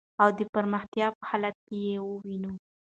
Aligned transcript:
او 0.21 0.29
د 0.37 0.39
پرمختیا 0.53 1.07
په 1.17 1.23
حالت 1.29 1.55
کی 1.67 1.75
یې 1.87 1.97
وېنو. 2.05 2.51